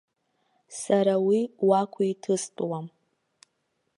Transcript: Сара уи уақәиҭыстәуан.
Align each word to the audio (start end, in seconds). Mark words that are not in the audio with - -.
Сара 0.79 1.13
уи 1.27 1.39
уақәиҭыстәуан. 1.67 2.85